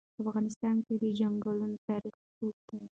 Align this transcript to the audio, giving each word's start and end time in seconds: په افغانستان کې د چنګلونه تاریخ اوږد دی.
په 0.15 0.19
افغانستان 0.25 0.75
کې 0.85 0.93
د 1.01 1.03
چنګلونه 1.17 1.77
تاریخ 1.87 2.15
اوږد 2.39 2.63
دی. 2.69 2.79